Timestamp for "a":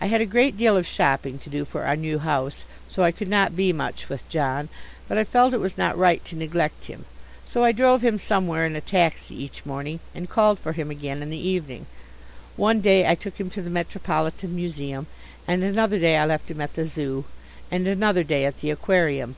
0.20-0.26, 8.74-8.80